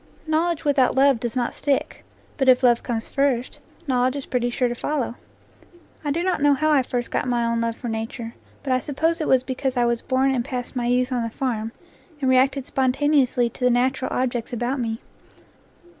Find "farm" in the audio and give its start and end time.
11.29-11.71